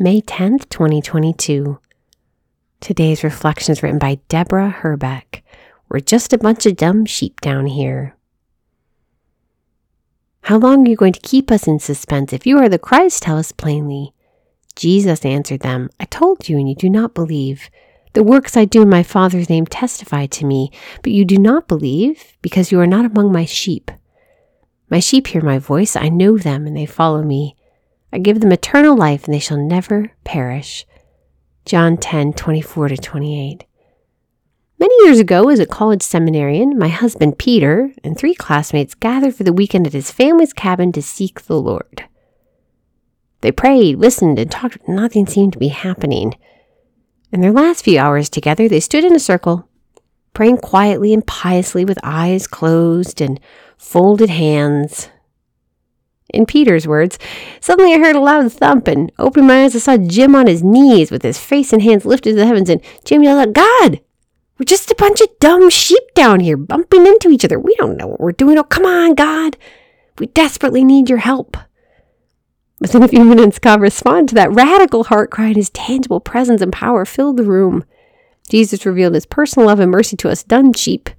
[0.00, 1.80] May 10th, 2022.
[2.78, 5.42] Today's reflection is written by Deborah Herbeck.
[5.88, 8.14] We're just a bunch of dumb sheep down here.
[10.42, 12.32] How long are you going to keep us in suspense?
[12.32, 14.14] If you are the Christ, tell us plainly.
[14.76, 17.68] Jesus answered them, I told you, and you do not believe.
[18.12, 20.70] The works I do in my Father's name testify to me,
[21.02, 23.90] but you do not believe, because you are not among my sheep.
[24.88, 27.56] My sheep hear my voice, I know them, and they follow me.
[28.12, 30.86] I give them eternal life, and they shall never perish.
[31.64, 33.64] John 10 24 to 28.
[34.78, 39.42] Many years ago, as a college seminarian, my husband Peter and three classmates gathered for
[39.42, 42.04] the weekend at his family's cabin to seek the Lord.
[43.40, 46.34] They prayed, listened, and talked, but nothing seemed to be happening.
[47.32, 49.68] In their last few hours together, they stood in a circle,
[50.32, 53.40] praying quietly and piously with eyes closed and
[53.76, 55.10] folded hands.
[56.30, 57.18] In Peter's words,
[57.60, 60.62] suddenly I heard a loud thump and opening my eyes, I saw Jim on his
[60.62, 62.68] knees with his face and hands lifted to the heavens.
[62.68, 64.00] And Jim yelled out, God,
[64.58, 67.58] we're just a bunch of dumb sheep down here bumping into each other.
[67.58, 68.58] We don't know what we're doing.
[68.58, 69.56] Oh, come on, God.
[70.18, 71.56] We desperately need your help.
[72.80, 76.60] Within a few minutes, God responded to that radical heart cry, and his tangible presence
[76.60, 77.84] and power filled the room.
[78.48, 81.10] Jesus revealed his personal love and mercy to us, dumb sheep.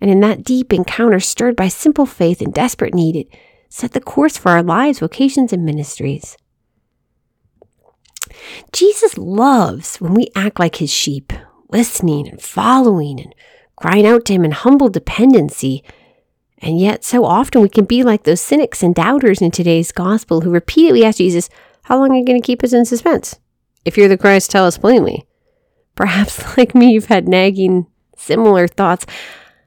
[0.00, 3.28] And in that deep encounter, stirred by simple faith and desperate need, it
[3.68, 6.36] set the course for our lives, vocations, and ministries.
[8.72, 11.32] Jesus loves when we act like his sheep,
[11.70, 13.34] listening and following and
[13.76, 15.84] crying out to him in humble dependency.
[16.58, 20.40] And yet, so often we can be like those cynics and doubters in today's gospel
[20.40, 21.48] who repeatedly ask Jesus,
[21.84, 23.38] How long are you going to keep us in suspense?
[23.84, 25.26] If you're the Christ, tell us plainly.
[25.94, 29.06] Perhaps, like me, you've had nagging, similar thoughts.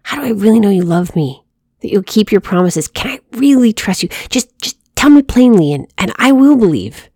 [0.04, 1.44] How do I really know you love me?
[1.82, 2.88] That you'll keep your promises.
[2.88, 4.10] Can I really trust you?
[4.30, 7.10] Just, just tell me plainly and, and I will believe.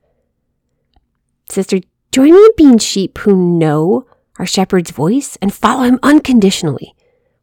[1.49, 1.79] Sister,
[2.11, 4.05] join me in being sheep who know
[4.39, 6.95] our shepherd's voice and follow him unconditionally.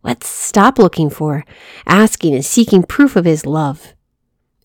[0.03, 1.45] Let's stop looking for,
[1.87, 3.95] asking, and seeking proof of his love.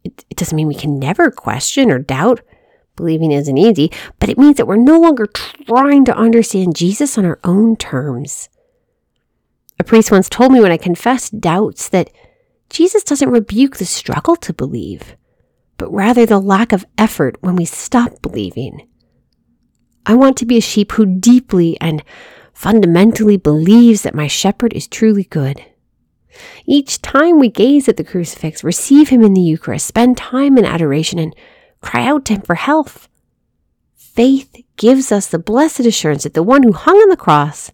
[0.03, 2.41] It, it doesn't mean we can never question or doubt.
[2.95, 7.25] Believing isn't easy, but it means that we're no longer trying to understand Jesus on
[7.25, 8.47] our own terms.
[9.77, 12.09] A priest once told me when I confessed doubts that
[12.75, 15.15] Jesus doesn't rebuke the struggle to believe,
[15.77, 18.85] but rather the lack of effort when we stop believing.
[20.05, 22.03] I want to be a sheep who deeply and
[22.53, 25.63] fundamentally believes that my shepherd is truly good.
[26.65, 30.65] Each time we gaze at the crucifix, receive him in the Eucharist, spend time in
[30.65, 31.33] adoration, and
[31.79, 33.07] cry out to him for health,
[33.95, 37.71] faith gives us the blessed assurance that the one who hung on the cross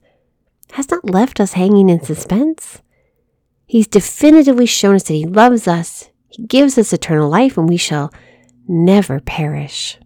[0.73, 2.84] has not left us hanging in suspense.
[3.71, 7.77] He's definitively shown us that He loves us, He gives us eternal life, and we
[7.77, 8.13] shall
[8.67, 9.97] never perish.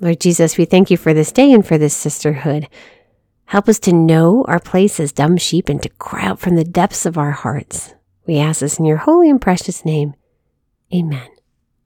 [0.00, 2.66] Lord Jesus, we thank you for this day and for this sisterhood.
[3.44, 6.64] Help us to know our place as dumb sheep and to cry out from the
[6.64, 7.94] depths of our hearts.
[8.26, 10.14] We ask this in your holy and precious name.
[10.92, 11.28] Amen.